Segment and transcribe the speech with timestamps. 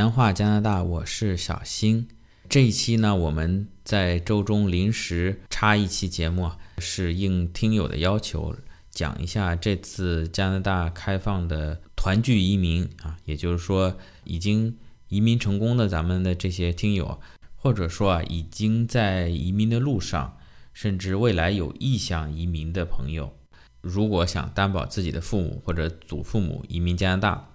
[0.00, 2.08] 闲话加拿大，我是小新。
[2.48, 8.56] 这一期呢，我们在周中临时插一期节目，是应听友的要求，
[8.90, 13.94] 讲一下这次加拿大开放的团聚移民啊，也就是说
[14.24, 14.74] 已经
[15.08, 17.20] 移民成功的咱们的这些听友，
[17.54, 20.38] 或者说啊已经在移民的路上，
[20.72, 23.36] 甚至未来有意向移民的朋友，
[23.82, 27.50] 如果想担保自己的父母或者祖父母移民加拿大，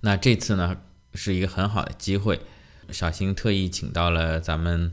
[0.00, 0.76] 那这次呢
[1.14, 2.40] 是一个很好的机会。
[2.90, 4.92] 小新特意请到了咱们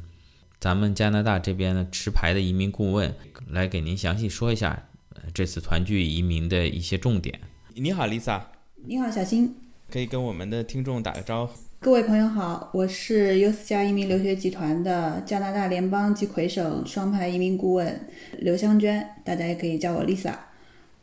[0.60, 3.14] 咱们加拿大这边的持牌的移民顾问，
[3.50, 4.88] 来给您详细说一下
[5.34, 7.40] 这次团聚移民的一些重点。
[7.74, 8.42] 你好，Lisa。
[8.86, 9.56] 你好，小新。
[9.92, 11.60] 可以跟我们的听众打个招呼。
[11.80, 20.34] 各位朋友好，我是 U 斯加移民留学集团的加拿大联邦及魁省双牌移民顾问刘香娟，大家也可以叫我 Lisa。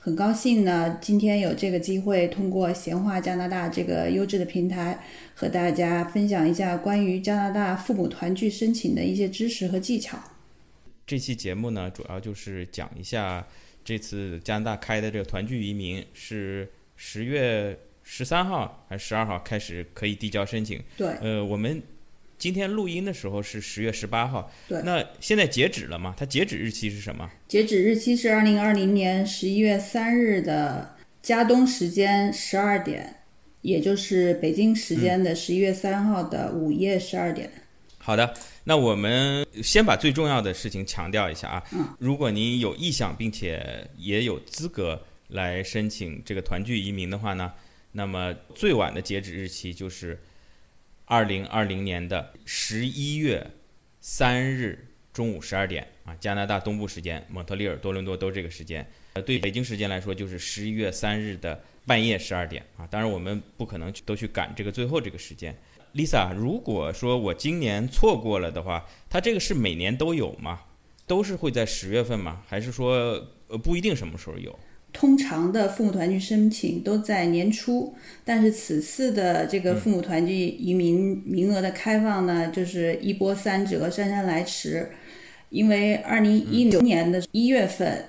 [0.04, 5.00] 很高兴呢，今天有这个机会，通过闲话加拿大这个优质的平台，
[5.32, 10.18] 和大家分享一下关于加拿大父母团聚申请的一些知识和技巧。
[11.06, 13.46] 这期节目呢，主要就是讲一下
[13.84, 20.82] 这次加拿大开的这个团聚移民是十月十三号还是十二号开始可以递交申请？
[20.96, 21.80] 对，呃，我们。
[22.42, 26.12] 今天录音的时候是十月十八号，对，那现在截止了吗？
[26.18, 27.30] 它截止日期是什么？
[27.46, 33.20] 截止日期是二零二零年十一月三日的加东时间十二点，
[33.60, 37.48] 也就是北京时间的十一月三号的午夜十二点。
[37.98, 41.62] 好的，那我们先把最重要的事情强调一下啊。
[41.72, 41.94] 嗯。
[42.00, 47.52] 如果您有意向并且也有资格来申请这个团聚移民的话呢，
[47.92, 50.18] 那么最晚的截止日期就是。
[51.04, 53.50] 二零二零年的十一月
[54.00, 58.86] 三日中午十二点啊，加拿大东部时间，蒙特利尔、多伦多都这个时间。
[59.14, 62.86] 呃，对北京时间来说，就是十一月三日的半夜十二点啊。
[62.90, 65.54] 当然，我们不可能都去赶这个最后这个时间。
[65.94, 70.62] Lisa，如果说我今年错过了的话，它这个是每年都有吗？
[71.06, 72.42] 都是会在十月份吗？
[72.48, 74.58] 还是说呃不一定什么时候有？
[74.92, 77.94] 通常的父母团聚申请都在年初，
[78.24, 84.90] 但是此次的这个父母团聚移民名额的开放呢，就是一波三折，姗姗来迟。
[85.48, 88.04] 因为二零一九年的一月份，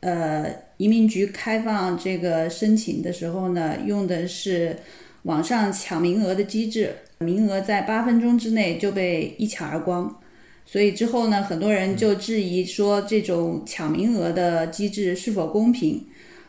[0.00, 0.44] 呃，
[0.76, 4.76] 移民局开放这个申请的时候呢，用的是
[5.22, 10.20] 网上抢名额的机制，名额在八分钟之内就被一抢而光。
[10.66, 16.06] 所以之后呢，很多人就质疑说，这种抢名额的机制是否公平？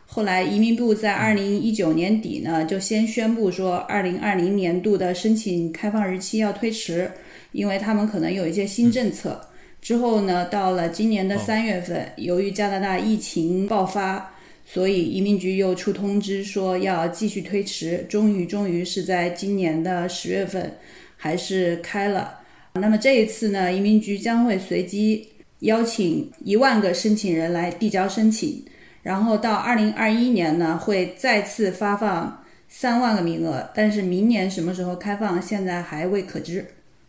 [0.08, 7.12] 后来移民部在二零一九年底呢，就先宣布说，二零二零年度的申请开放日期要推迟，
[7.52, 9.42] 因为他们可能有一些新政策。
[9.82, 14.34] 之后呢，到了今年的三月份，由于加拿大疫情爆发，
[14.66, 18.06] 所以移民局又出通知说要继续推迟。
[18.08, 20.72] 终于，终于是在今年的十月份，
[21.18, 22.40] 还是开了。
[22.74, 25.28] 那么这一次呢，移民局将会随机
[25.60, 28.64] 邀请一万个申请人来递交申请。
[29.06, 36.66] 然后到二零二一年呢，会再次发放三万个名额，但是明年什么时候开放，现在还未可知。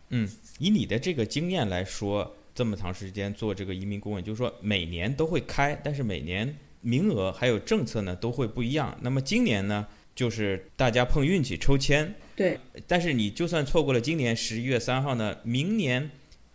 [0.09, 8.95] 嗯，以你的这个经验来说，这么长时间做这个移民顾问，就是说每年都会开，但是每年名额还有政策呢都会不一样。
[9.01, 12.13] 那么今年呢，就是大家碰运气抽签。
[12.35, 12.59] 对。
[12.85, 16.11] 但是你就算错过了今年十一月三号呢，明年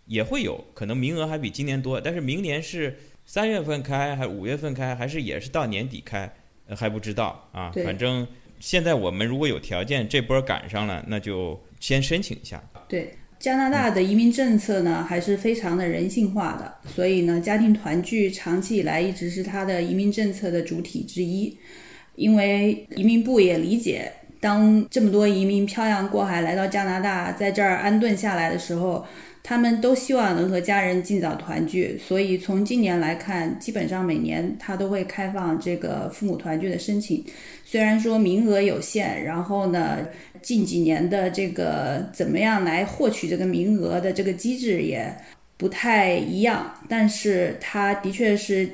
[0.07, 2.97] 也会有可能名额还比今年多，但是明年是。
[3.33, 6.31] 三月份开还五月份开，还是也是到年底开，
[6.77, 7.73] 还不知道啊。
[7.83, 8.29] 反正
[8.61, 12.63] 现在我们如果有条件，这波赶上了，那就先申请一下。
[12.87, 21.57] 对，加拿大的移民政策呢，还是非常的人性化的，所以呢，家庭团聚长期以来一直是它的移民政策的主体之一。
[22.17, 29.07] 因为移民部也理解，当这么多移民漂洋过海来到加拿大，在这儿安顿下来的时候。
[29.45, 37.25] 他们都希望能和家人尽早团聚，所以从今年来看，基本上每年他都会开放这个父母团聚的申请。
[37.65, 40.07] 虽然说名额有限，然后呢，
[40.41, 45.13] 近几年的这个怎么样来获取这个名额的这个机制也
[45.57, 48.71] 不太一样，但是它的确是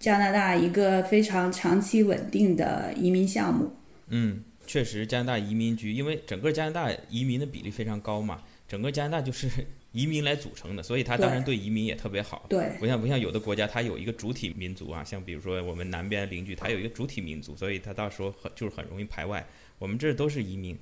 [0.00, 3.70] 加拿大一个非常长期稳定的移民项目。
[4.08, 9.48] 嗯，确实，加拿大移民局因为整个加拿大移民的比例非常高嘛，整个加拿大就是。
[9.92, 12.46] 移民来组成的，所以他当然对移民也特别好。
[12.48, 19.46] 对，不像不像有的国家，它有一个主体民族啊，像比如说我们南边邻居，它有一个主体民族，所以他到时候很就是很容易排外。
[19.78, 20.76] 我们这都是移民，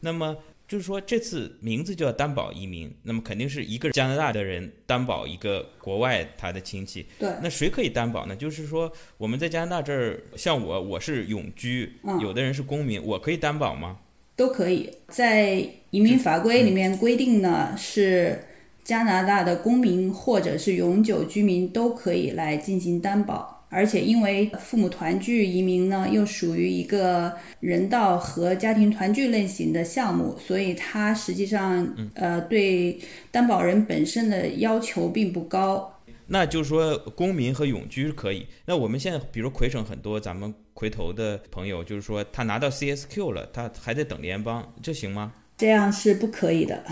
[0.00, 0.36] 那么
[0.68, 7.04] 就是说这次名字叫担保移民，那么肯定是一个加拿大的人担保一个国外他的亲戚。
[7.18, 8.36] 对，那谁可以担保呢？
[8.36, 13.98] 就是说我们在加拿大这儿，像我我是永居，有的人是公民，我可以担保吗？
[14.34, 14.90] 都可以。
[15.08, 18.42] 在移民法规里面规定呢，是
[18.84, 23.58] 加拿大的公民或者是永久居民都可以来进行担保。
[23.74, 33.00] 而且因为父母团聚移民呢，又属于一个人道和家庭团聚类型的项目，所以它实际上呃对
[33.30, 35.90] 担保人本身的要求并不高。
[36.26, 38.46] 那就是说，公民和永居可以。
[38.66, 45.32] 那我们现在，比如魁省很多咱们魁头的朋友，就是说他拿到 CSQ 了，他还在等联邦，这行吗？
[45.56, 46.84] 这样是不可以的，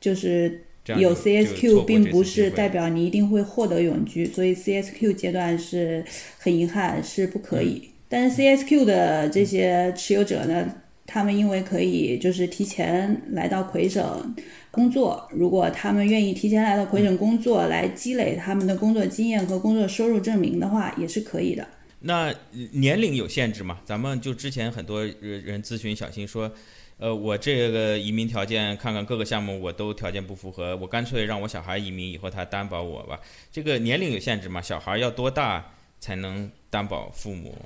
[0.00, 0.64] 就是
[0.96, 6.04] 有 CSQ 并不是代表你一定会获得永居，所以 CSQ 阶段是
[6.38, 7.90] 很遗憾是不可以。
[8.08, 10.66] 但是 CSQ 的这些持有者呢，
[11.06, 14.34] 他们因为可以就是提前来到魁省。
[14.70, 21.66] 工作，如果他们愿意提前来到魁省工作，来积累他们的工作经验和工作收入证明的话，也是可以的。
[22.00, 22.32] 那
[22.72, 23.78] 年龄有限制吗？
[23.84, 26.52] 咱们就之前很多人咨询小新说，
[26.98, 33.20] 呃，我这个移民条件看看各个项目我都条件不符合，我干脆让我小孩移民以后他担保我吧。
[33.52, 34.60] 这个年龄有限制吗？
[34.60, 35.64] 小孩要多大
[36.00, 37.56] 才能担保父母？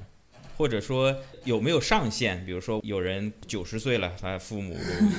[0.55, 2.45] 或者说有没有上限？
[2.45, 4.77] 比如说有人九十岁了，他父母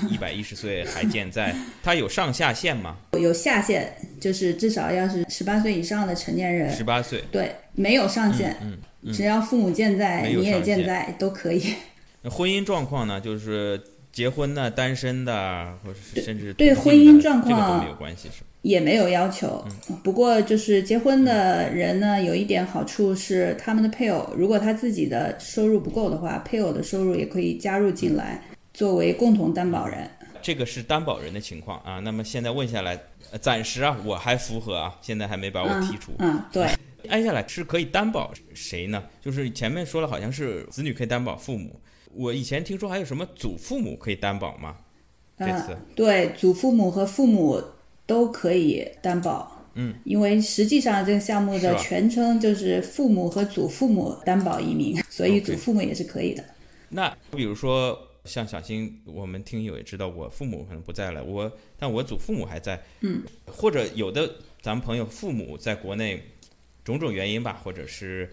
[0.08, 2.96] 一百一十岁还健在，他有上下限吗？
[3.14, 6.72] 有下限，就是至少要是十八岁以上的成年人。
[6.72, 7.24] 十八岁。
[7.32, 11.74] 对，没有上限，嗯，只要父母健在，你也健在都可以。
[12.30, 13.20] 婚姻状况呢？
[13.20, 13.82] 就是
[14.14, 19.66] 结婚的、单身的，或者甚至对婚姻状况这个都没有关系，是也没有要求，
[20.04, 28.42] 不过就是结婚的人呢，有一点好处是，他们的配偶如果他自己的收入不够的话，配偶的收入也可以加入进来，
[28.74, 30.10] 作为共同担保人。
[30.42, 32.00] 这个是担保人的情况啊。
[32.00, 32.98] 那么现在问下来，
[33.42, 36.12] 暂时啊，我还符合啊，现在还没把我剔除。
[36.20, 36.68] 嗯，对。
[37.10, 39.04] 挨下来是可以担保谁呢？
[39.20, 41.78] 就是前面说了，好像是子女可以担保父母。
[42.16, 44.78] 我以前听说还有什么祖父母可以担保吗？
[45.38, 47.62] 这次对祖父母和父母。
[48.06, 56.44] 都可以担保，嗯，因为实际上这个项目的全称就是父母和祖父母担保移民，所以祖父母也是可以的。
[56.90, 61.50] 那比如说像小新，我们听友也知道，我父母可能不在了，我
[61.80, 64.30] 但我祖父母还在，嗯，或者有的
[64.62, 66.22] 咱们朋友父母在国内，
[66.84, 68.30] 种种原因吧，或者是。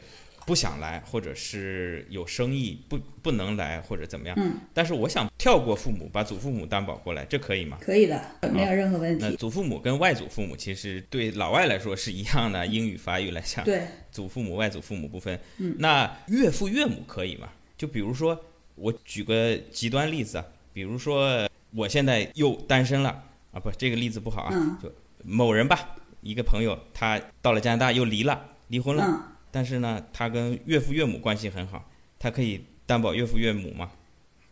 [0.47, 4.37] 不想来，或者是有生意不不能来，或者怎么样？
[4.39, 4.55] 嗯。
[4.75, 7.79] 但是我想跳过父母，把祖父母担保过来，这可以吗？
[7.81, 8.23] 可以的，
[8.53, 9.25] 没有任何问题。
[9.25, 15.39] 那祖父母跟外祖父母其实对老外来说是一样的，英语法语来讲，对，祖父母外祖父母不分。
[15.59, 15.77] 嗯。
[15.79, 17.49] 那岳父岳母可以吗？
[17.77, 18.39] 就比如说，
[18.75, 23.23] 我举个极端例子啊，比如说我现在又单身了
[23.53, 29.37] 啊，不，这个例子不好啊，就某人吧，一个朋友，他到了加拿大又离了，离婚了。
[29.51, 33.91] 但是呢，他跟岳父岳母关系很好，他可以担保岳父岳母吗？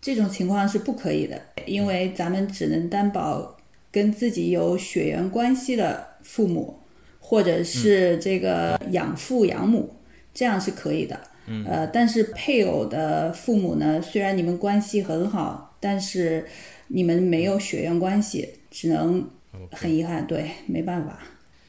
[0.00, 3.56] 这种情况是不可以的，因为咱们只能担保
[3.90, 6.78] 跟自己有血缘关系的父母，
[7.18, 9.96] 或者是这个养父养母，
[10.32, 11.20] 这样是可以的。
[11.66, 16.46] 呃，但是配偶的父母呢，虽然你们关系很好，但是
[16.88, 19.28] 你们没有血缘关系，只能
[19.72, 21.20] 很遗憾，对，没办法。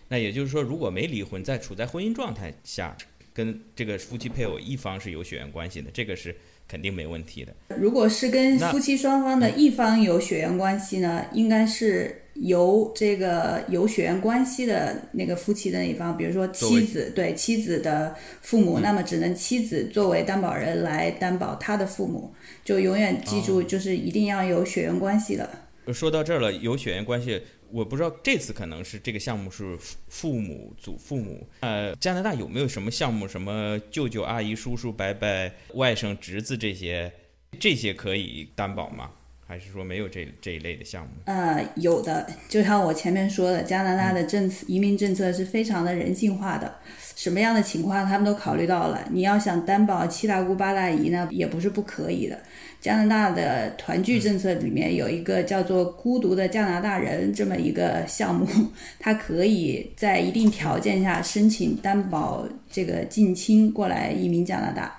[0.10, 2.96] 那也就是说，如果没离婚，在处在婚姻状态下。
[3.34, 6.36] 跟这个夫妻配偶一方是有血缘关系的，这个是
[6.68, 7.54] 肯定没问题的。
[7.78, 22.34] 如果是跟夫妻双方的一方有血缘关系呢，应该是由这个有血缘关系的那个夫妻的那一方，比如说妻子对妻子的父母，那么只能妻子作为担保人来担保他的父母。
[22.64, 25.50] 就永远记住，就是一定要有血缘关系的。
[25.92, 27.42] 说到这儿了，有血缘关系。
[27.72, 31.48] 我不知道这次可能是这个项目是父母、祖父母。
[31.62, 35.28] 呃，加拿大有没有什么项目，什么舅舅、阿姨、叔叔、伯伯、
[35.74, 37.12] 外甥、侄子这些，
[37.60, 39.12] 这些可以担保吗？
[39.48, 41.12] 还是说没有这这一类的项目？
[41.26, 46.76] 呃，有的，就像我前面说的，加拿大的政策、移民政策是非常的人性化的，
[47.16, 49.08] 什么样的情况他们都考虑到了。
[49.12, 52.40] 你要想担保七大姑八大姨呢，也不是不可以的。
[52.82, 58.48] 加拿大的团聚政策里面有一个叫做“孤独的加拿大人”这么一个项目，
[58.98, 64.96] 它可以在一定条件下申请担保这个近亲过来移民加拿大，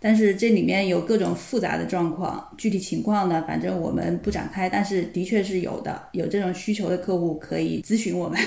[0.00, 8.40] 但是这里面有各种复杂的状况，具体情况呢，反正我们不展开，但是的确是有的，有这种需求的客户可以咨询我们。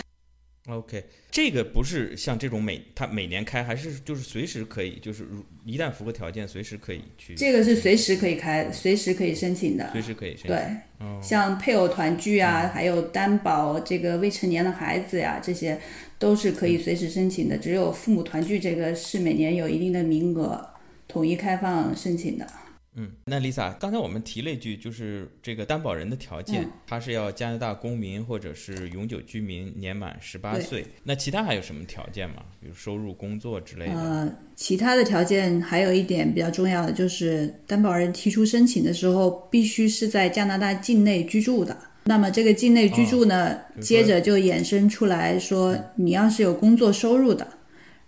[0.68, 5.28] OK，这个不是像这种每他每年开，还是就是随时可以，就是
[5.66, 7.36] 一旦符合条件，随时可以去。
[7.36, 9.92] 这个是随时可以开，随时可以申请的。
[9.92, 10.48] 随时可以申请。
[10.48, 15.78] 对，像配偶团聚啊，还有担保这个未成年的孩子呀，这些
[16.18, 17.58] 都是可以随时申请的。
[17.58, 20.70] 只有父母团聚这个是每年有一定的名额，
[21.10, 22.48] 统一开放申请的。
[22.96, 30.86] 嗯，那 Lisa，刚才我们提了一句，就是这个担保人的条件，他是要加拿大公民或者是永久居民，年满十八岁。
[31.04, 32.44] 那其他还有什么条件吗？
[32.60, 33.94] 比如收入、工作之类的？
[33.94, 41.76] 呃，其他的条件还有一点比较重要的，就是担保人提出申请的时候，必须是在加拿大境内居住的。
[42.06, 47.48] 那么这个境内居住呢，接着就衍生出来说，你要是有工作收入的。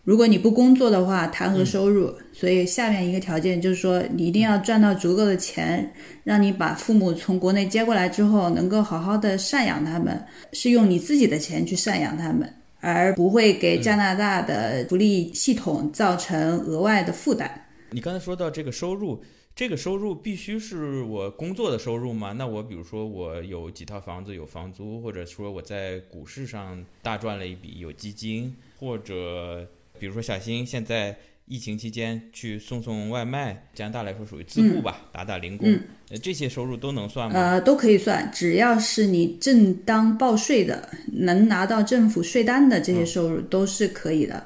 [0.06, 2.14] 如果你不工作的话，谈何收入？
[2.32, 5.92] 所以下面一个条件就是说，你一定要赚到足够的钱，
[6.24, 12.48] 让你把父母从国内接过来之后，能够好好的赡养他们，是用你自己的钱去赡养他们，
[12.82, 17.66] 而不会给加拿大的福利系统造成额外的负担。
[17.90, 19.24] 你刚才说到这个收入，
[19.56, 22.32] 这个收入必须是我工作的收入吗？
[22.32, 29.68] 那我比如说我有几套房子，有房租，或者说我在股市上大赚了一笔，有基金，或者。
[30.00, 31.16] 比如说，小新现在
[31.48, 35.70] 疫情期间去送送外卖，加拿大来说属于自雇吧，打打零工，
[36.10, 37.40] 呃，这些收入都能算吗？
[37.40, 44.46] 呃，都可以算，只要是你正当报税的，能拿到政府税单的这些收入都是可以的。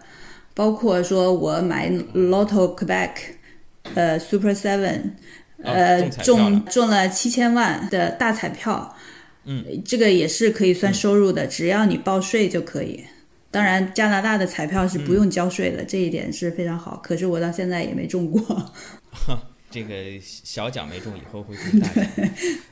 [0.53, 3.11] 包括说我买 Lotto Quebec，
[3.93, 5.11] 呃，Super Seven，
[5.63, 8.93] 呃，中中了七千万的大彩票，
[9.45, 13.05] 嗯，这个也是可以算收入的，只要你报税就可以。
[13.51, 16.97] 当然，加拿大的彩票是不用交税的，这一点是非常好。
[16.97, 18.73] 可是我到现在也没中过。
[19.71, 22.05] 这个小奖没中，以后会中大奖。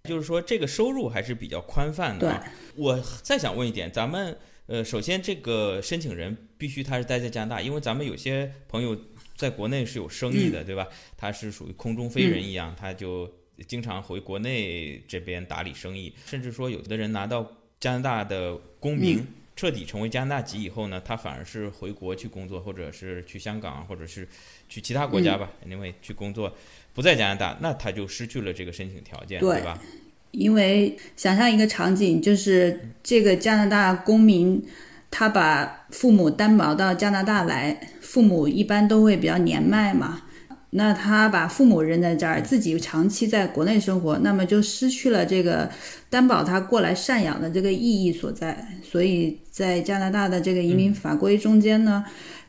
[0.03, 2.43] 就是说，这个收入还是比较宽泛的。
[2.75, 8.99] 我再想问一点，咱们呃，首先这个申请人必须他是待在加拿大，因为咱们有些朋友
[9.35, 10.87] 在国内是有生意的，对吧？
[11.15, 13.31] 他是属于空中飞人一样，他就
[13.67, 19.25] 经常回国内这边打理生意，甚至说有的人拿到加拿大的公民。
[19.57, 24.25] 彻底成为加拿大籍以后呢，他反而是回国去工作，或者是去香港，或者是
[24.69, 26.55] 去其他国家吧，因为去工作
[26.93, 29.81] 不在加拿大，那他就失去了这个申请条件，对吧？
[30.29, 34.63] 因为想象一个场景，就是这个加拿大公民，
[35.09, 40.21] 他把父母担保到加拿大来，父母一般都会比较年迈嘛。
[40.71, 45.69] 那他把父母扔在这儿，自己长期在国内生活，那么就失去了这个
[46.09, 48.67] 担保他过来赡养的这个意义所在。
[48.83, 52.03] 所以在加拿大的这个移民法规中间呢，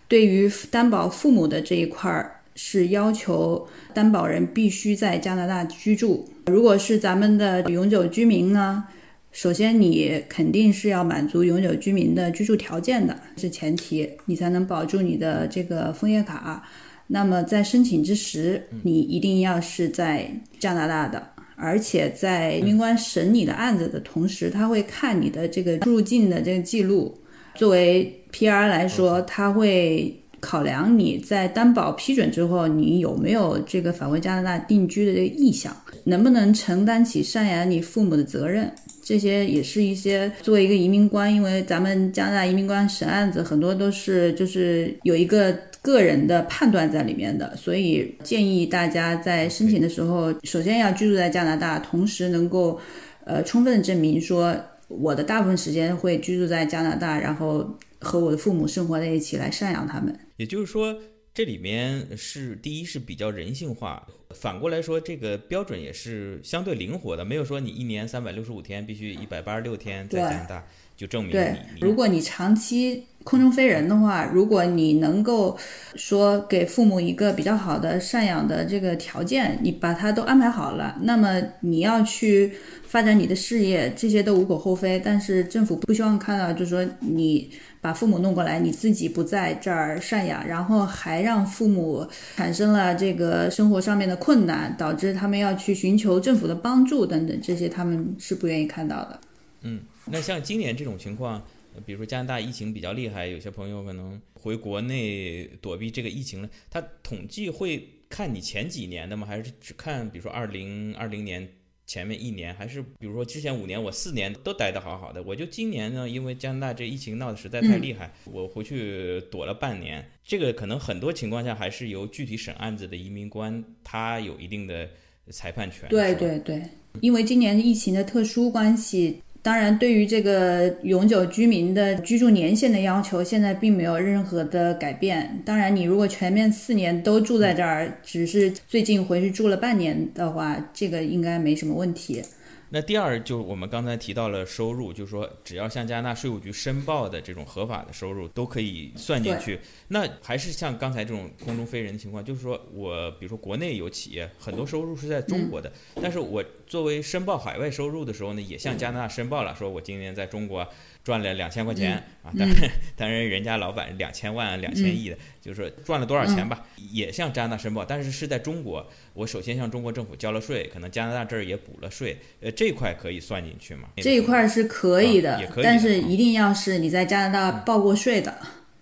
[0.08, 6.28] 对于担保父母的这一块儿是要求担保人必须在加拿大居住。
[6.46, 8.84] 如果是咱们的永久居民呢，
[9.30, 16.68] 首先你肯定是要满足永久居民的居住条件的，是前提，你才能保住你的这个枫叶卡。
[17.08, 27.18] 那么在申请之时，你一定要是在加拿大的，而且在移民官审你的案子的同时，他会看你的这个入境的这个记录。
[27.54, 35.74] 作为 PR 来说，他会考量你在担保批准之后，你有没有这个返回加拿大定居的这个意向，
[36.04, 38.70] 能不能承担起赡养你父母的责任。
[39.02, 45.58] 这些也是一些作为一个移民官，因为咱们加拿大移民官审案子很多都是就是有一个
[45.92, 52.80] 个人的判断在里面的，所以建议大家在申请的时候，首先要居住在加拿大，同时能够
[53.24, 54.56] 呃充分的证明说
[54.88, 60.18] 我的大部分时间会居住在加拿大，然后和我的父母生活在一起来赡养他们。
[60.36, 60.96] 也就是说。
[61.34, 70.66] 这里面是第一是比较人性化，反过来说，这个标准也是相对灵活的，没有说你一年三百六十五天必须一百八十六天在加拿大
[70.96, 71.80] 就证明你。
[71.80, 75.54] 如果你长期空中飞人的话，如果你能够
[75.96, 82.52] 说给父母一个比较好的赡养的这个条件，你把它都安排好了，那么你要去
[82.86, 84.98] 发展你的事业，这些都无可厚非。
[85.04, 87.50] 但是政府不希望看到，就是说你。
[87.80, 92.04] 把父母弄过来，你自己不在这儿赡养，然后还让父母
[92.34, 99.20] 产生了这个生活上面的困难，导致他们要去寻求政府的帮助等等，这些他们是不愿意看到的。
[99.62, 101.40] 嗯，那像今年这种情况，
[101.84, 109.26] 比如说加拿大疫情比较厉害，有些朋友可能回国内躲避这个疫情了，他统计会看你前几年的吗？
[109.26, 111.48] 还是只看比如说二零二零年？
[111.88, 115.22] 前面一年还是，比如说之前五年，我四年都待得好好的。
[115.22, 120.06] 我就今年呢，因为加拿大这疫情闹得实在太厉害，我回去躲了半年。
[120.22, 124.86] 这个可能很多情况下还是由具体审案子的移民官他有一定的
[125.30, 125.88] 裁判权。
[125.88, 126.62] 对对对，
[127.00, 129.22] 因为今年疫情的特殊关系。
[129.40, 135.40] 当然，对于这个永久居民的居住年限的要求，现在并没有任何的改变。
[135.44, 142.22] 当然，你如果全面四年都住在这儿，只是最近回去住了半年的话，这个应该没什么问题。
[142.70, 149.58] 那第二就是我们刚才提到了收入，就是说只要向加拿大税务局申报的这种合法的收入都可以算进去。
[149.88, 155.72] 那还是像刚才这种空中飞人的情况，就是说我比如说国内有企业很多收入是在中国的，
[156.02, 160.66] 但是我作为申报海外收入的时候呢，也向加拿大申报了，说我今年在中国。
[161.08, 173.88] 赚了两千块钱啊，当然当然人家老板两千万两千亿的，就是说赚了多少钱吧，也向加拿大申报，但是是在中国，我首先向中国政府交了税，可能加拿大这儿也补了税，呃，这块可以算进去吗？
[173.96, 178.36] 这一块是可以的，但是一定要是你在加拿大报过税的，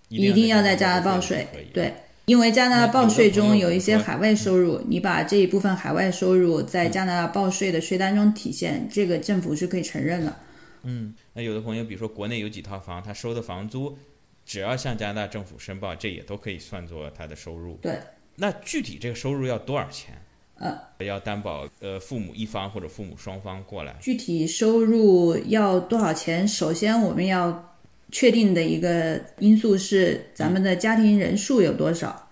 [0.09, 1.93] 一定要在加拿大报税，对，
[2.25, 10.35] 因为加拿大报税中有一些海外收入，你把这一部分海外收入在加拿大报税的税单中体现，这个政府是可以承认的。
[10.83, 13.97] 嗯，那有的朋友，比如说国内有几套房，他收的房租，
[14.45, 17.77] 只要向加拿大政府申报，这也都可以算作他的收入。
[17.81, 17.99] 对，
[18.35, 20.15] 那具体这个收入要多少钱？
[20.59, 23.95] 呃，要担保呃父母一方或者父母双方过来。
[24.01, 26.47] 具体收入要多少钱？
[26.47, 27.75] 首先我们要
[28.11, 32.29] 确定的一个因素是咱们的家庭人数有多少。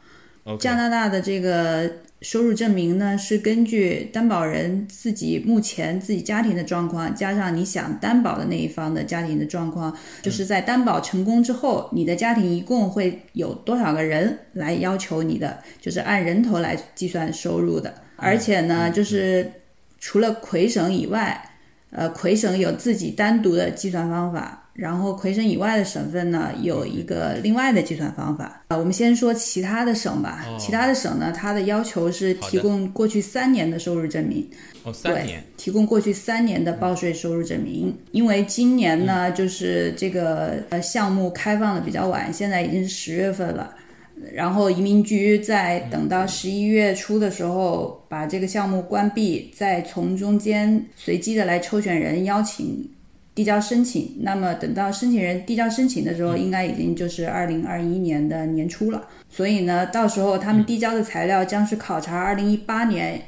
[0.59, 2.04] 加拿大的这个。
[2.25, 17.93] 收入证明呢，是根据担保人自己目前自己家庭的状况，加上你想担保的那一方的家庭的状况，就是在担保成功之后，你的家庭一共会有多少个人来要求你的，就是按人头来计算收入的。
[18.15, 19.51] 而且呢，就是
[19.99, 21.47] 除了魁省以外，
[21.91, 24.64] 呃，魁省有自己单独的计算方法。
[24.75, 28.77] 然后魁省以外的省份呢，有一个另外的计算方法啊。
[28.77, 30.45] 我们先说其他的省吧。
[30.59, 34.45] 其他的省呢，它的要求是提供过去三年的收入证明。
[34.83, 35.41] 哦，三年。
[35.55, 37.97] 提供过去三年的报税收入证明。
[38.11, 43.73] 因为今年呢，就是这个呃项目开放的比较晚，现在已经是十月份了。
[44.33, 52.89] 然后移民局在等到十一月初的时候把这个项目关闭，再从中间随机的来抽选人邀请。
[53.35, 59.07] 递交申请，那么等到申请人递交申请的时候，应该已经就是二零二一年的年初了。
[59.29, 63.21] 所以呢，到时候他们递交的材料将是考察二零一八年、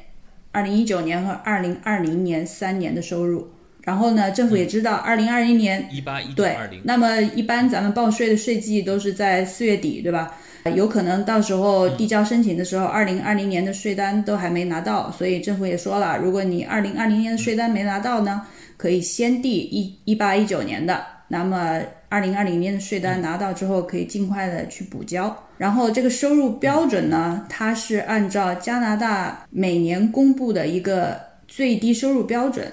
[0.50, 3.50] 二零一九年和二零二零年三年的收入。
[3.82, 10.34] 然后呢，政府也知道二零二一年一八一对，那么一般咱们报税的税季都是在四月底，对吧？
[10.74, 18.46] 有可能到时候递交申请的时候，二零二零年的税单都还没拿到，所以政府也说了，如果你二零二零年的税单没拿到呢？
[18.78, 25.36] 可以先递一一八一九年的，那么二零二零年的税单拿到之后，可以尽快的去补交。
[25.58, 32.72] 然后这个收入标准呢，它是按照加拿大每年公布的一个最低收入标准，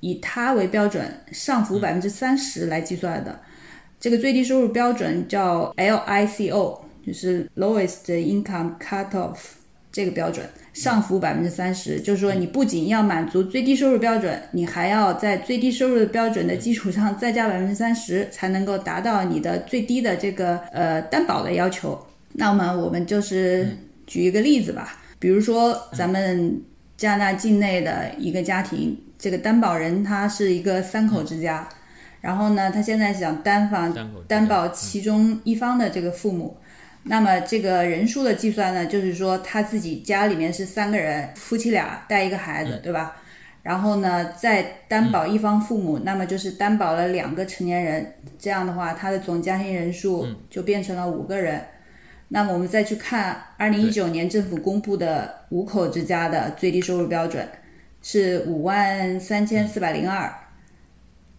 [0.00, 3.38] 以它为标准上浮百分之三十来计算的。
[4.00, 9.36] 这个最低收入标准叫 LICO，就是 Lowest Income Cutoff
[9.92, 10.44] 这个标准。
[10.72, 22.06] 上浮百分之三十，就是说你不仅要满足最低收入标准，你还要在最低收入的标准的基础上再加百分之三十，才能够达到你的最低的这个呃担保的要求。
[22.32, 23.68] 那么我们就是
[24.06, 26.62] 举一个例子吧，比如说咱们
[26.96, 31.68] 加拿大境内的一个家庭，这个担保人他是一个三口之家，
[32.22, 33.86] 然后呢，他现在想担保
[34.26, 36.56] 担保其中一方的这个父母。
[37.04, 43.16] 那么这个人数的计算呢，就是说他自己家里面是三个人，夫妻俩带一个孩子，对吧？
[43.64, 51.60] 然后呢，再担保一方父母，那么就是担保了两个成年人，这样的话，他的总家庭人数就变成了五个人。
[52.28, 57.46] 那么我们再去看二零一九年政府公布的五口之家的最低收入标准
[58.00, 60.32] 是五万三千四百零二，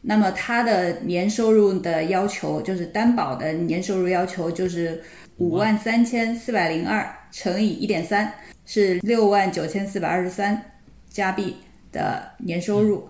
[0.02, 5.02] 那么他的年收入的要求就是担保的年收入要求就是。
[5.38, 8.32] 五万三千四百零二乘以一点三
[8.66, 10.72] 是六万九千四百二十三
[11.10, 11.56] 加币
[11.92, 13.10] 的年收入，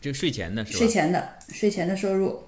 [0.00, 0.78] 这个税前的是吧？
[0.78, 2.40] 税前的税前的收入。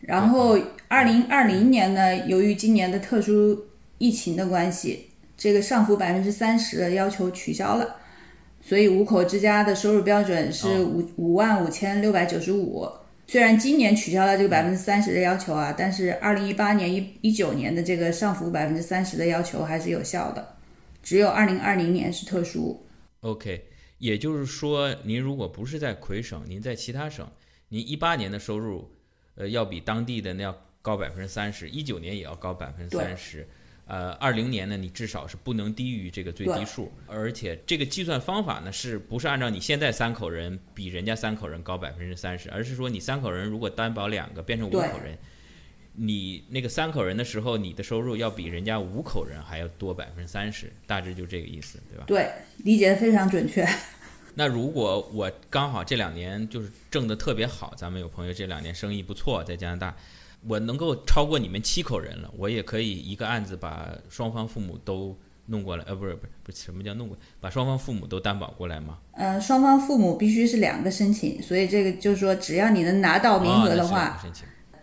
[0.00, 3.66] 然后二零二零年呢，由于今年的特殊
[3.98, 7.96] 疫情的关系，这个上浮百分之三十的要求取消了，
[8.60, 12.86] 所以五口之家的收入标准是五五万五千六百九十五。
[13.26, 20.56] 虽然今年取消了这个百分之三十的要求啊，但是二零一八年、一一九年的这个上浮百分之三十的要求还是有效的，
[21.02, 22.86] 只有二零二零年是特殊。
[23.20, 23.64] OK，
[23.98, 27.26] 也就是说，您如果不是在魁省，您在其他省，
[27.70, 28.92] 您一八年的收入，
[29.36, 33.48] 呃，要比当地的那要高百分之三十，一九年也要高百分之三十。
[33.86, 45.18] 呃，二零年呢，你至少是不能低于这个最低数，而且这个计算方法呢，是不是按照你现在三口人比人家三口人高百分之三十，而是说你三口人如果担保两个变成五口人，
[45.94, 52.04] 你那个三口人的时候，你的收入要比人家五口人还要多百分之三十，大致就这个意思，对吧？
[52.06, 52.30] 对，
[52.64, 53.64] 理解的非常准确。
[54.34, 59.96] 那如果我刚好这两年就是挣的特别好，咱们有朋友这两年生意不错，在加拿大，
[60.46, 67.22] 我能够超过你们七口人了，我也可以一个案子把双方父母都弄过来，呃，不是不是不是，什么叫弄过来？
[67.40, 68.98] 把双方父母都担保过来吗？
[69.12, 74.22] 呃，双方父母必须是两个申请，所以这个就是说，只要你能拿到名额的啊话，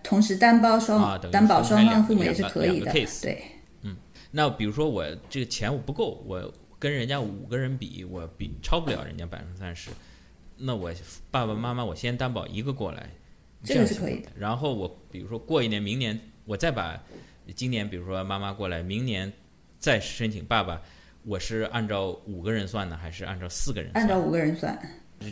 [0.04, 2.92] 同时担保双、担保双方父母也是可以的。
[2.92, 3.44] 对，
[4.32, 9.92] 那比如说我这个钱我不够，我跟人家五个人比，我比超不了人家百分之三十，
[10.58, 10.92] 那我
[11.30, 13.10] 爸爸妈妈我先担保一个过来，
[13.64, 14.30] 这个样是可以的。
[14.38, 17.02] 然后我比如说过一年，明年我再把
[17.56, 19.32] 今年比如说妈妈过来，明年
[19.80, 20.82] 再申请爸爸，
[21.24, 24.04] 我是按照五个人算呢，还是按照四个人算？
[24.04, 24.78] 按照五个人算。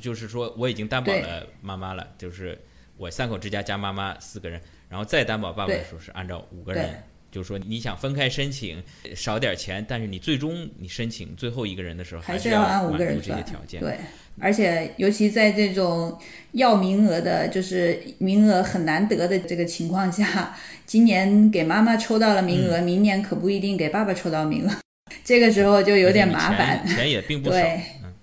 [0.01, 2.59] 就是说我已经担保了妈妈了，就是
[2.97, 7.03] 我三口之家加妈妈四个人，然后再担保爸爸的时候是按照五个对人。
[7.31, 8.81] 就是说你想分开申请
[9.15, 13.79] 少点钱，但是你最终你申请最后一个人的时候，还是要按五个人这些条件。
[13.79, 13.97] 对，
[14.39, 16.17] 而且尤其在这种
[16.53, 24.71] 要名额的，就是名额很难得的这个情况下，今年给妈妈抽到了名嗯额，明年可不一定给爸爸抽到名额，
[25.23, 27.55] 这个时候就有点麻烦钱钱也并不少。
[27.55, 28.13] 对嗯，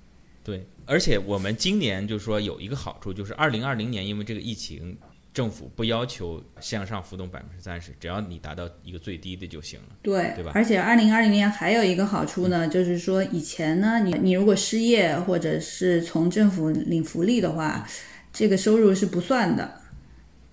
[0.43, 0.67] 对。
[0.89, 4.97] 而且我们今年就是说有一个好处，就是二零二零年因为这个疫情，
[5.37, 9.89] 政府不要求向上浮动百分之三十，只要你达到一个最低的就行了。
[10.01, 17.87] 对，对吧而且二零二零年还有一个好处呢，就是说以前呢，你你如果失业或者是从政府领福利的话，
[18.33, 19.71] 这个收入是不算的。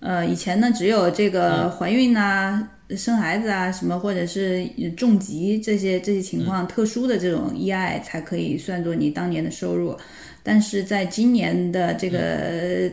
[0.00, 9.98] 呃，以前呢，只有这个怀孕啊、生孩子啊什么，或者是重疾这些这些情况特殊的这种意外才可以算作你当年的收入。
[10.42, 12.92] 但是在今年的这个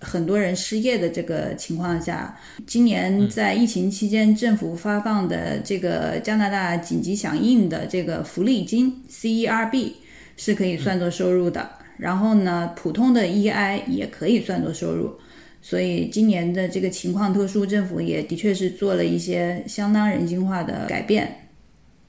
[0.00, 9.92] 很多人失业的这个情况下，今年在疫情期间政府发放的这个加拿大紧急响应的这个福利金 CERB
[10.36, 11.70] 是可以算作收入的。
[11.98, 15.18] 然后呢，普通的 EI 也可以算作收入。
[15.62, 21.48] 所以今年的这个情况特殊，政府也的确是做了一些相当人性化的改变。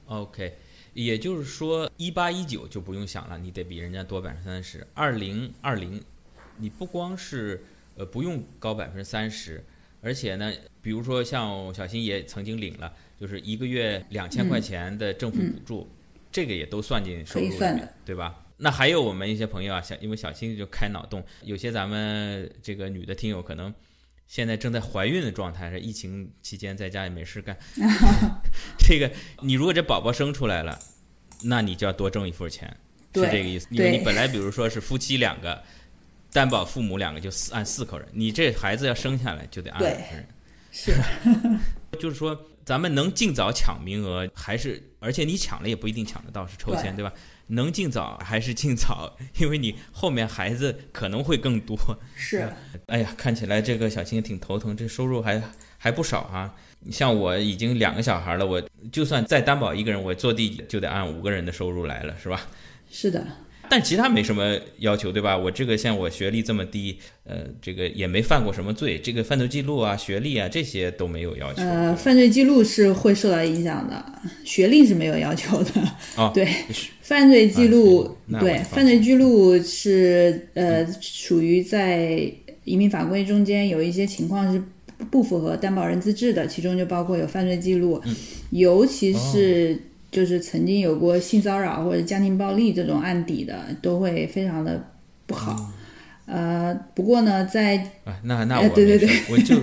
[0.04, 0.52] OK，
[0.92, 4.86] 也就是说一八一九就不用想了，你得比人家多百分之三十。
[4.94, 6.00] 二零二零，
[6.58, 7.64] 你不光是
[7.98, 9.62] 呃不用高百分之三十，
[10.00, 15.88] 而且呢，比如说像小新也曾经领了，就是一个月两千块钱的政府补助，
[16.32, 18.44] 这个也都算进收入里面对吧？
[18.60, 23.72] 那还有我们一些朋友啊，小因为小新就开脑洞，有些咱们这个女的听友可能
[24.26, 27.56] 现在正在怀孕的状态，是疫情期间在家也没事干，
[28.78, 29.10] 这个
[29.42, 30.78] 你如果这宝宝生出来了，
[31.44, 32.68] 那你就要多挣一份钱，
[33.14, 33.68] 是这个意思。
[33.70, 35.62] 因为你本来比如说是夫妻两个，
[36.32, 40.28] 担保父母两个就四按四口人，你这孩子要生下来就得按五对个人。
[40.70, 40.92] 是，
[41.98, 47.12] 就是说咱们能尽早抢名额，还是而且你抢了也不一定抢得到，是抽签对吧？
[47.50, 51.76] 能尽早还是尽早，因为你后面孩子可能会更多。
[52.14, 52.46] 是，
[52.86, 55.42] 哎呀，看起来这个小青挺头疼，这收入还
[55.78, 56.54] 还不少啊。
[56.90, 58.62] 像我已经两个小孩了，我
[58.92, 62.46] 就算再担保一个人，我坐地就得按五个人的收入来了，是吧？
[62.90, 63.26] 是的。
[63.70, 65.36] 但其他没什么要求，对吧？
[65.36, 71.62] 我这个像我学历这么低，呃，这个也没犯过什么罪，这个犯罪记录啊、学历啊这些都没有要求。
[71.62, 74.04] 呃，犯罪记录是会受到影响的，
[74.44, 75.70] 学历是没有要求的。
[76.16, 76.48] 哦对，
[77.02, 82.32] 犯罪记录，啊对犯罪记录是呃属于在
[82.64, 84.62] 移民法规中间有一些情况是
[85.10, 88.14] 不符合担保人资质的，其中就包括有犯罪记录，嗯
[88.50, 94.82] 尤其哦是就是曾经有过性骚扰或者家庭暴力这种案底的，都会非常的
[95.26, 95.52] 不好。
[95.52, 95.70] 哦
[96.30, 99.56] 呃，不过呢，在啊，那那我呃对对没事我就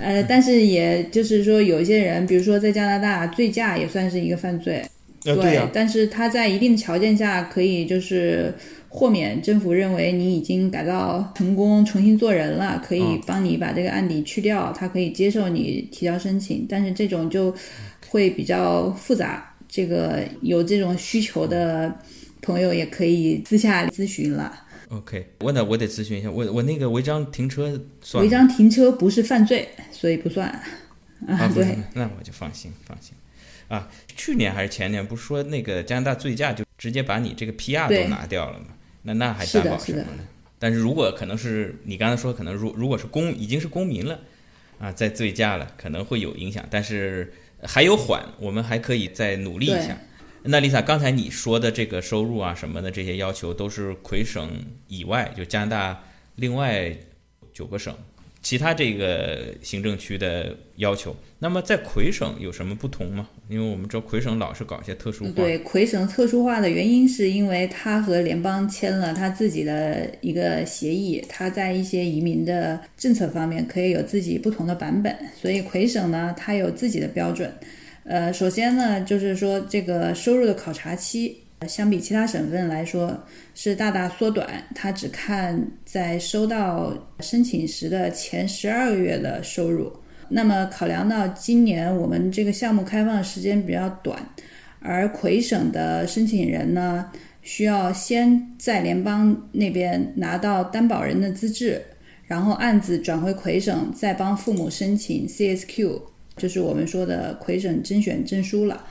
[0.00, 4.82] 呃，但是也就是说，有一些人，比如说在加拿大，醉驾也算是一个犯罪。
[5.24, 8.52] 呃对呀、但是他在一定条件下，可以就是
[8.88, 16.66] 豁免政府认为你已经改造成功，重新做人了，可以嗯帮你把这个案底去掉，他可以接受你提交申请。
[16.68, 17.54] 但是这种就
[18.08, 21.96] 会比较复杂，这个有这种需求的
[22.42, 24.66] 朋友也可以私下咨询了。
[24.88, 30.48] OK，我得我得咨询一下，我我那个违章停车算违章停车不是犯罪，所以不算。
[31.28, 33.14] 啊，不是对，那我就放心放心。
[33.68, 38.66] 啊，去年还是前年，不是说那个加拿大醉驾就直接把你这个 PR 都拿掉了吗？
[39.02, 40.26] 那那还担保什么呢？
[40.58, 44.18] 但是如果可能是你刚才说，可能如如果是公已经是公民了，
[44.80, 49.96] 啊，在醉驾了，可能会有影响，但是还有缓，我们还可以再努力一下。
[50.42, 54.50] 那 Lisa，刚才你说的这个收入啊什么的这些要求，都是魁省
[54.88, 56.04] 以外，就加拿大
[56.36, 56.96] 另外
[57.52, 57.94] 九个省
[58.42, 61.14] 其他这个行政区的要求。
[61.38, 63.28] 那么在魁省有什么不同吗？
[63.48, 65.32] 因为我们知道魁省老是搞一些特殊化。
[65.34, 77.52] 对，魁省特殊化的原因是因为它和联邦签了它自己的一个协议，它在一些移民的政策方面可以有自己不同的版本，所以魁省呢它有自己的标准。
[78.04, 81.38] 呃，首先呢就是说这个收入的考察期。
[81.68, 83.22] 相比其他省份来说，
[83.54, 84.64] 是大大缩短。
[84.74, 89.92] 它只看在收到申请时的前十二个月的收入。
[90.30, 94.24] 那么，考量到今年我们这个项目开放时间比较短，
[94.80, 97.10] 而魁省的申请人呢，
[97.42, 101.82] 需要先在联邦那边拿到担保人的资质，
[102.26, 106.00] 然后案子转回魁省，再帮父母申请 CSQ，
[106.36, 108.86] 就是我们说的魁省甄选证书了。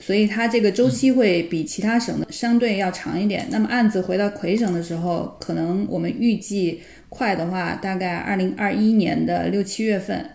[0.00, 3.46] 所以它这个周期会比其他省的相对要长一点。
[3.50, 10.30] 那么案子回到魁省的时候，可能我们预计快的话，大概二零二一年的六七月份。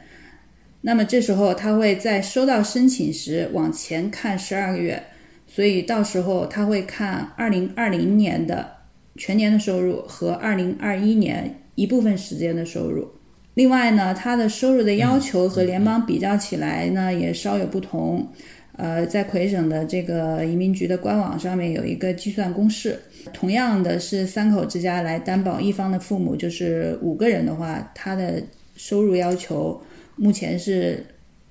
[0.82, 5.04] 那么这时候他会在收到申请时往前看十二个月，
[5.46, 8.72] 所以到时候他会看二零二零年的
[9.17, 13.10] 全年的收入和二零二一年一部分时间的收入。
[13.56, 18.32] 另外呢，他的收入的要求和联邦比较起来呢，也稍有不同。
[18.78, 22.98] 呃，在魁省的这个移民局的官网上面有一个计算公式，
[23.34, 28.42] 同样的是三口之家来担保一方的父母，就是五个人的话，他的
[28.76, 29.82] 收入要求
[30.16, 31.04] 目前是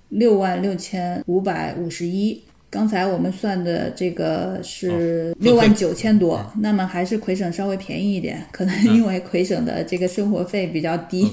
[0.09, 2.41] 六万六千五百五十一。
[2.69, 11.31] 刚才我们算的这个是六万九千多，那么还是魁省稍微便宜一点，可能因为魁省的这个生活费比较低。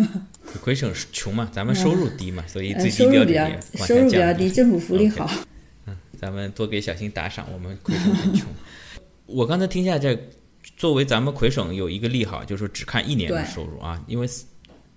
[0.58, 5.30] 魁省穷嘛，咱们收入低嘛，所以最低标准也收入比较低，政府福利好。
[5.86, 8.46] 嗯，咱们多给小新打赏，我们魁省很穷。
[9.26, 10.18] 我刚才听下这，
[10.76, 14.28] 作为咱们魁省有一个利好，就是只看一年的收入啊，因为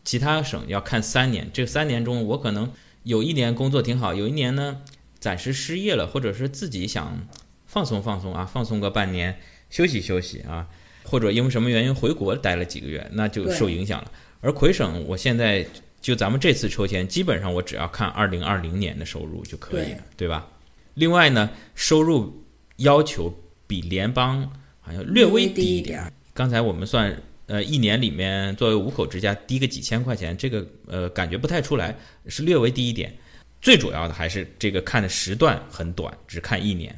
[0.03, 1.49] 其他省要看三年。
[1.53, 2.71] 这三年中，我可能
[3.03, 4.81] 有一年工作挺好，有一年呢
[5.19, 7.27] 暂时失业了，或者是自己想
[7.65, 9.37] 放松放松啊，放松个半年，
[9.69, 10.67] 休息休息啊，
[11.03, 14.11] 或者因为什么原因回国待了几个月，那就受影响了。
[14.41, 15.65] 而魁省，我现在
[16.01, 20.47] 就咱们这次抽签，基本上我只要看二零二零年的收入就可以了，对吧？
[20.95, 22.43] 另外呢，收入
[22.77, 23.33] 要求
[23.65, 26.11] 比联邦好像略微低一点。
[26.33, 31.95] 刚才我们算，呃，一年里面作为五口之家低个几千块钱，这个呃感觉不太出来，
[32.27, 33.13] 是略微低一点。
[33.61, 36.93] 最主要的还是这个看的时段很短，只看一年。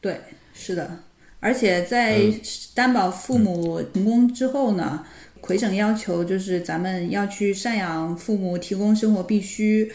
[0.00, 0.18] 对，
[0.54, 0.98] 是的，
[1.46, 2.20] 而且在
[2.74, 5.04] 担保父母成功之后呢。
[5.38, 9.92] 魁省要求就是咱们要去赡养父母，提供生活必需，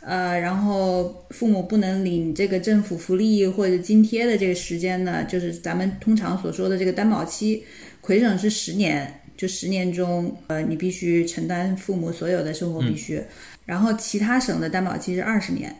[0.00, 7.64] 呃，然后父母不能领这个政府福利或者津贴的这个时间呢，就是咱们通常所说的这个担保期。
[8.00, 13.22] 魁省是十年，就十年中，呃，你必须承担父母所有的生活必须。
[13.66, 15.74] 然后其他省的担保期是二十年。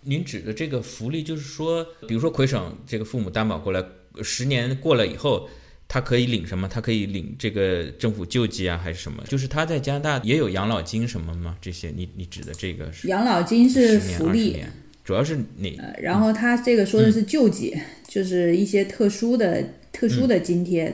[0.00, 3.84] 您指的这个福利就是说，比如说魁省这个父母担保过来，
[4.22, 5.48] 十年过了以后。
[5.86, 6.66] 他可以领什么？
[6.66, 9.22] 他可以领这个政府救济啊，还是什么？
[9.28, 11.54] 就是他在加拿大也有养老金什么吗？
[11.60, 14.64] 这些你你指的这个是养老金是福利，
[15.04, 15.78] 主要是哪？
[16.00, 17.76] 然后他这个说的是救济，
[18.08, 20.92] 就是一些特殊的特殊的津贴，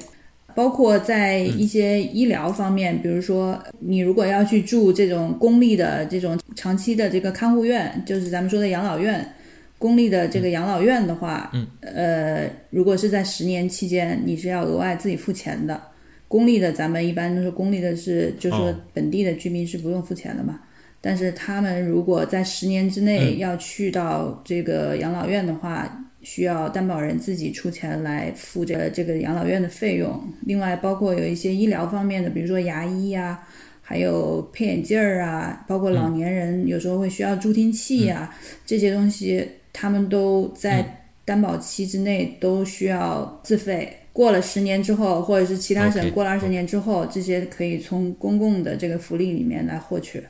[0.54, 9.35] 包括在一些医疗方面，比如说你如果要去住这种公立的这种长期的这个看护院，就是咱们说的养老院。
[9.80, 15.80] 公立的这个养老院的话，嗯，呃，如果是在十年期间，你是要额外自己付钱的。
[16.28, 20.60] 公立的，咱们一般都是公立的，是就是说本地的居民是不用付钱的嘛。
[21.00, 30.22] 但是他们如果在十年之内要去到这个养老院的话，需要担保人自己出钱来付这个这个养老院的费用。
[30.42, 33.42] 另外，包括有一些医疗方面的，比如说牙医呀，
[33.80, 38.32] 还有配眼镜儿啊，包括老年人有时候会需要助听器呀，
[38.66, 39.48] 这些东西。
[39.72, 43.96] 他们都在担保期之内都需要自费。
[44.12, 50.20] 过了十年之后，或者是其他省过了二十年之后，这些可以从公共的这个福利里面来获取。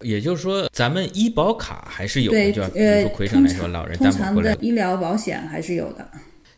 [0.00, 6.08] 也就是说，咱们医保卡还是有的，就比如说魁省来说，老人担保过来，医疗保险还是有的。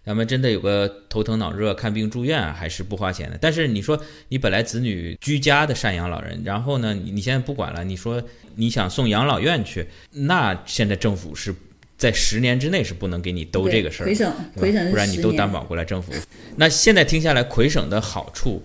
[0.05, 3.39] 咱们真的有个头疼脑热看病住院还是不花钱的。
[3.41, 8.23] 但是你说你本来子女居家的赡养老人，然后呢，你你现在不管了，你说
[8.57, 11.55] 你想送养老院去，那现在政府是。
[11.97, 16.13] 在十年之内是不能给你兜这个事儿，魁省，魁省不然你都担保过来政府。
[16.57, 18.63] 那现在听下来，魁省的好处，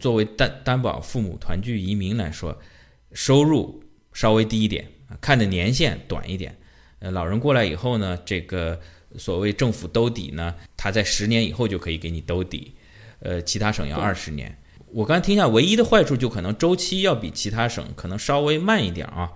[0.00, 2.58] 作为担担保父母团聚移民来说，
[3.12, 3.82] 收入
[4.12, 4.86] 稍微低一点，
[5.20, 6.56] 看的年限短一点。
[7.00, 8.80] 呃，老人过来以后呢，这个
[9.16, 12.74] 所谓政府兜底呢，他在十年以后就可以给你兜底。
[13.20, 14.56] 呃，其他省要二十年。
[14.92, 19.32] 我刚才听一下，唯一的坏处就可能周期要比其他省可能稍微慢一点啊，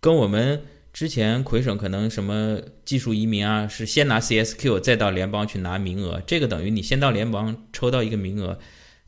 [0.00, 0.62] 跟我们
[0.96, 8.58] 之前魁省可能什么技术移民啊，是先拿 CSQ 再到联邦去拿名额，这个等于你先到联邦抽到一个名额，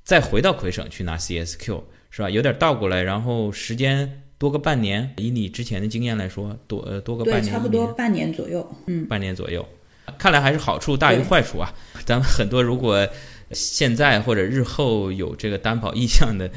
[0.05, 2.29] 再回到魁省去拿 CSQ，是吧？
[2.29, 8.71] 有点倒过来，然后时间多个半年，以你之前的经验来说，多呃多个半，年，差不多半年左右。
[8.85, 9.67] 嗯，半年左右，
[10.19, 11.73] 看来还是好处大于坏处啊。
[12.05, 13.09] 咱们很多如果
[13.53, 16.51] 现在或者日后有这个担保意向的，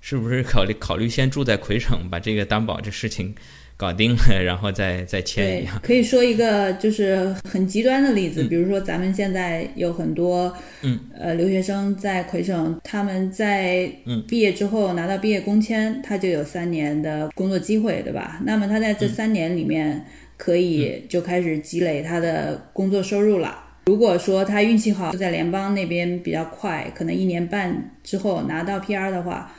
[0.00, 3.34] 是不是考虑考虑先住在魁省，把这个担保这事情
[3.78, 18.40] 搞定了， 然后再再签一对样？，可以说一个就是很极端的例子，比如说咱们现在有很多，嗯，呃，留学生在魁省，他们在嗯毕业之后拿到毕业工签，他就有三年的工作机会，对吧？
[18.44, 20.04] 那么他在这嗯三年里面
[20.36, 23.64] 可以就开始积累他的工作收入了。
[23.86, 29.50] 如果说他运气好，在联邦那边比较快，可能一年半之后拿到 PR 的话，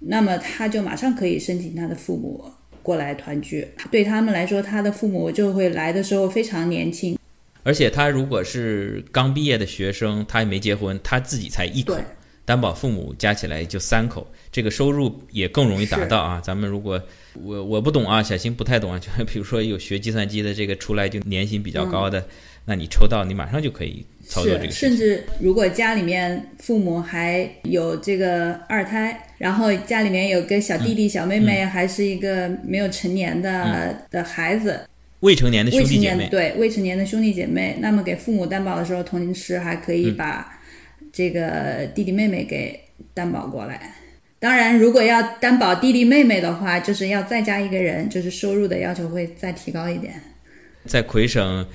[0.00, 2.44] 那么他就马上可以申请他的父母
[2.84, 3.66] 过来团聚。
[3.90, 7.18] 对他们来说，他的父母就会来的时候非常年轻。
[7.64, 11.96] 而且他如果是刚毕业的学生，他也没结婚，他自己才一口，
[12.44, 16.38] 担保父母加起来就三口，这个收入也更容易达到啊。
[16.44, 17.02] 咱们如果
[17.42, 22.22] 我我不懂啊，小新不太懂啊，就比如说有学计算机的这个出来就年薪比较高的，
[22.64, 24.70] 那你抽到你马上就可以操作这个。
[24.70, 34.88] 甚至如果家里面父母还有这个二胎，然后家里面有个小弟弟、小妹妹，还是一个没有成年的、的孩子，
[35.20, 40.60] 未成年的兄弟姐妹，对未成年的兄弟姐妹，那么给父母担保的时候，同时还可以把
[41.12, 42.80] 这个弟弟妹妹给
[43.12, 43.94] 担保过来。
[44.38, 50.14] 当然，如果要担保弟弟妹妹的话，就是要再加一个人，就是收入的要求会再提高一点。
[50.84, 51.66] 在魁省，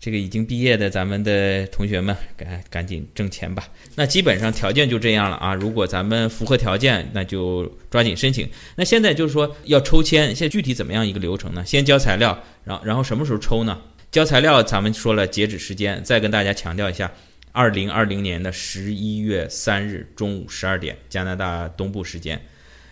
[0.00, 3.68] 这个已经毕业的咱们的同学们，赶赶紧挣钱吧。
[3.96, 5.54] 那基本上条件就这样了啊。
[5.54, 8.48] 如果咱们符合条件，那就抓紧申请。
[8.76, 11.64] 那现在就是说要抽签，现在具体怎么样一个流程呢？
[11.66, 13.80] 先交材料，然后然后什么时候抽呢？
[14.10, 17.12] 交材料咱们说了截止时间，再跟大家强调一下，
[17.52, 22.40] 二零二零年的十一月三日中午十二点，加拿大东部时间，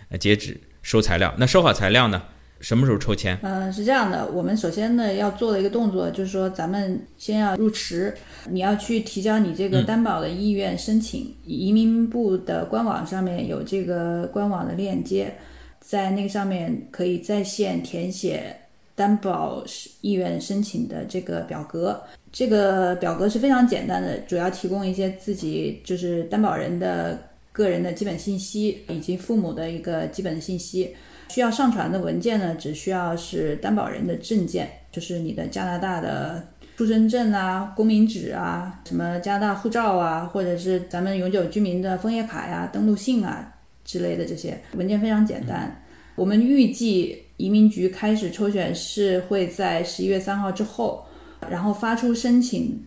[0.09, 1.33] 呃，截止收材料。
[1.39, 2.23] 那收好材料呢，
[2.67, 3.39] 什么时候抽签？
[3.43, 8.13] 嗯，是这样的，我们首先呢要做的一个动作就是说，咱们先要入池，
[8.51, 11.33] 你要去提交你这个担保的意愿申请。
[11.45, 15.33] 移民部的官网上面有这个官网的链接，
[15.79, 18.57] 在那个上面可以在线填写
[18.97, 19.63] 担保
[20.01, 22.03] 意愿申请的这个表格。
[22.33, 27.17] 这个表格是非常简单的，主要提供一些自己就是担保人的
[27.53, 30.93] 个人的基本信息以及父母的一个基本信息。
[31.29, 36.43] 需要上传的文件呢，只需要是担保人的证件，就是你的加拿大的
[36.77, 43.53] 出生证啊、公民纸啊、什么加拿大护照啊，或者是咱们永久居民的枫叶卡呀、登录信啊
[43.85, 45.83] 之类的这些文件非常简单。
[46.15, 51.05] 我们预计移民局开始抽选是会在十一月三号之后，
[51.51, 52.83] 然后发出申请，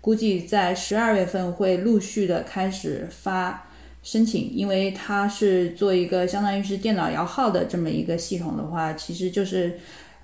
[0.00, 3.64] 估计在十二月份会陆续的开始发。
[4.08, 9.78] 申请，因为它是做一个相当于是电脑摇号的这么一个系统的话，其实就是，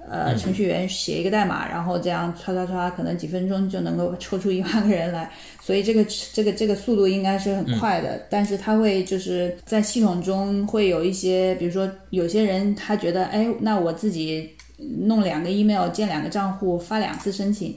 [0.08, 8.26] 呃，程序员写一个代码，然后这样刷刷刷，可能几分钟就能够抽出一万个人来，所以这个这个这个速度应该是很快的。
[8.30, 17.76] 但是它会就是在系统中会有一些，比如说有些人他觉得，哎，那我自己弄两个 email 建两个账户发两次申请，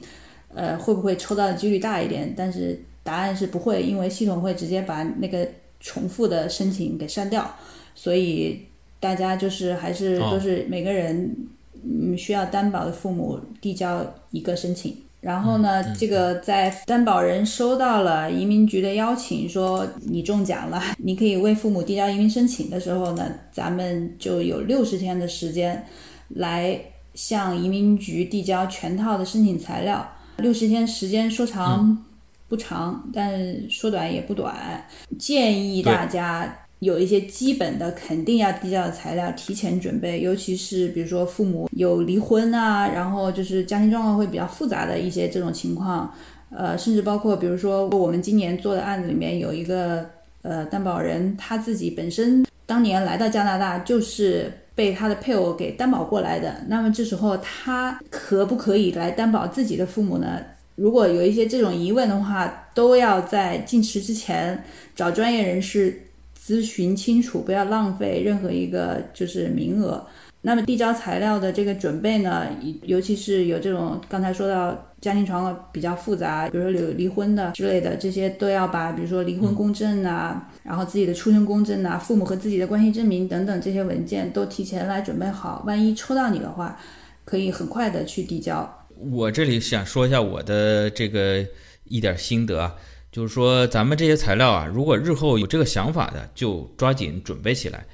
[0.56, 2.34] 呃，会不会抽到的几率大一点？
[2.38, 5.46] 但是答案是不会，因为系统会直接把那个。
[5.80, 7.56] 重复的申请给删掉，
[7.94, 8.62] 所以
[9.00, 11.36] 大家就是还是都是每个人
[11.84, 25.86] 嗯需要担保的父母递交一个申请，然后呢，这个在担保人收到了移民局的邀请，说你中奖了， 你可以为父母递交移民申请的时候呢，咱们就有六十天的时间
[26.30, 26.80] 来
[27.14, 32.04] 向移民局递交全套的申请材料，六十天时间说长。
[32.48, 34.86] 不长，但说短也不短。
[35.20, 46.14] 建议大家有一些基本的肯定要递交的材料提前准备，尤其是比如说父母有离婚啊，然后就是家庭状况会比较复杂的一些这种情况，
[46.50, 50.06] 呃，甚至包括比如说我们今年做的案子里面有一个
[50.44, 60.40] 呃担保人，他自己本身当年来到加拿大就是被他的配偶给担保过来的，那么这时候他可不可以来担保自己的父母呢？
[60.78, 64.64] 如果有一些这种疑问的话，都要在进池之前
[64.96, 66.00] 找专业人士
[66.40, 70.06] 咨询清楚，不要浪费任何一个就是名额。
[70.42, 72.46] 那么递交材料的这个准备呢，
[72.84, 86.80] 尤其是有这种刚才说到家庭状况比较复杂，比如说有离婚的之类的，这些都要把，比如说离婚公证啊，然后自己的出生公证啊，父母和自己的关系证明等等这些文件都提前来准备好，万一抽到你的话，
[87.26, 88.77] 可以很快的去递交。
[89.00, 91.46] 我这里想说一下我的这个
[91.86, 92.76] 一点心得啊，
[93.12, 97.86] 就是说咱们这些材料啊，如果日后有这个想法的，就抓紧准备起来。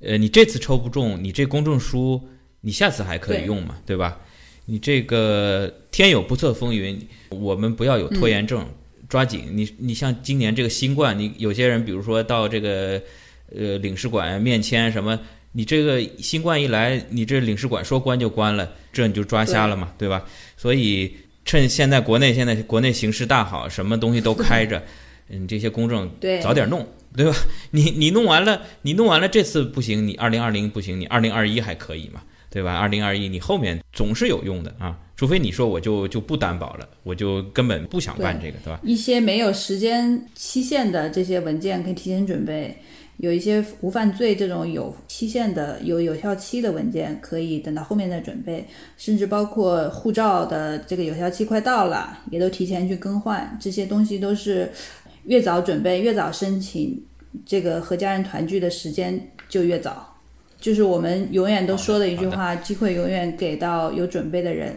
[0.00, 2.22] 呃，你这次抽不中，你这公证书
[2.60, 4.18] 你下次还可以用嘛，对吧？
[4.66, 7.00] 你这个天有不测风云，
[7.30, 8.64] 我们不要有拖延症，
[9.08, 9.46] 抓紧。
[9.52, 13.00] 你你像今年这个新冠，你有些人比如说到这个
[13.56, 15.18] 呃领事馆面签什么，
[15.58, 20.24] 你这个新冠一来，你这领事馆说关就关了，这你就抓瞎了嘛，对吧？
[20.56, 21.12] 所以
[21.44, 24.80] 趁现在国内现在国内形势大好，什么东西都开着，
[25.30, 26.08] 嗯，这些公证
[26.40, 26.86] 早点弄。
[27.16, 27.34] 对吧？
[27.72, 32.22] 你你弄完了，你弄完了，这次不行，你二零二零不行，你二零二一还可以嘛？
[32.50, 32.76] 对吧？
[32.76, 38.78] 二零二一你后面总是有用的啊，除非你说我就就不担保了，我就根本不想办这个，对吧？
[38.84, 42.76] 一些没有时间期限的这些文件可以提前准备，
[43.18, 48.66] 有一些无犯罪这种有期限的、有有效期的文件可以等到后面再准备，
[48.96, 54.70] 甚至包括护照的这个有效期快到了，也都提前去更换，这些东西都是。
[55.24, 57.04] 越早准备，越早申请，
[57.44, 60.16] 这个和家人团聚的时间就越早。
[60.58, 64.74] 就是我们永远都说的一句话：机会永远给到有准备的人。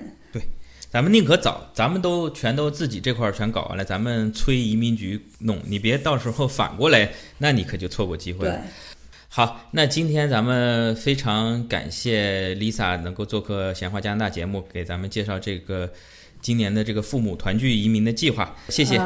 [0.92, 8.62] 对，咱们宁可早，咱们都全都自己这块儿全搞完了，咱们催移民局弄，你别到时候反过来，那你可就错过机会了。
[9.30, 15.90] 好，那今天咱们非常感谢 Lisa 能够做客闲话加拿大节目，给咱们介绍这个
[16.42, 18.54] 今年的这个父母团聚移民的计划。
[18.68, 19.00] 谢谢。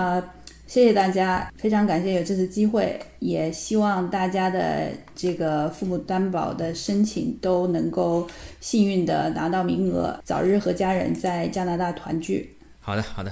[0.67, 8.27] 谢谢大家，非常感谢有这次机会，也希望大家的这个父母担保的申请都能够
[8.59, 12.57] 幸运的拿到名额，早日和家人在加拿大团聚。
[12.79, 13.31] 好的，好的，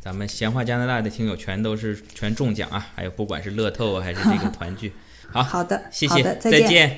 [0.00, 4.90] 咱们闲话加拿大的听友全都是全中奖啊，还有不管是乐透还是这个团聚，
[5.30, 6.96] 好，好的，谢谢，再见。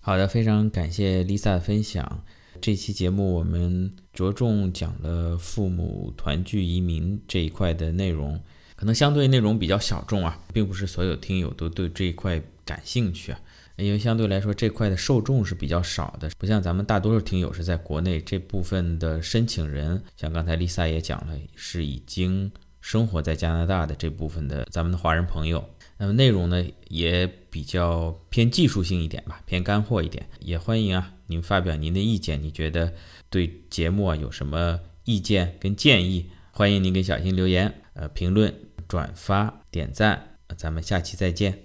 [0.00, 2.22] 好的，非常感谢 Lisa 的分享。
[2.60, 8.38] 这期节目我们着重讲了父母团聚移民这一块的内容。
[8.84, 13.40] 可能相对内容比较小众啊，并不是所有听友都对这一块感兴趣啊，
[13.76, 25.64] 因为相对来说这块的受众是比较少的，不像咱们大多数听友是在国内，这部分的申请人，像刚才丽萨也讲了，是已经生活在加拿大的这部分的咱们的华人朋友。
[25.96, 32.92] 那么内容呢也比较偏技术性一点吧，偏干货一点，也欢迎啊您发表您的意见，你觉得
[33.30, 38.54] 对节目啊有什么意见跟建议，欢迎您给小新留言，呃评论。
[38.88, 41.64] 转发点赞，咱们下期再见。